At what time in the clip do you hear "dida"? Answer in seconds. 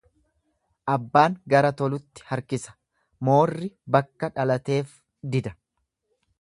5.37-5.57